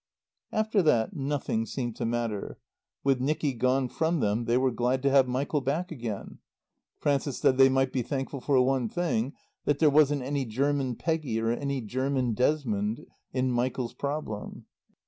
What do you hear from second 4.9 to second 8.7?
to have Michael back again. Frances said they might be thankful for